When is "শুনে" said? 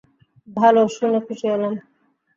0.95-1.19